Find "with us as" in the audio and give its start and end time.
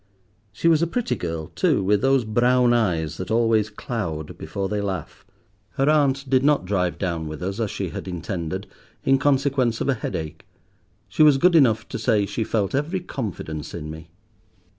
7.27-7.69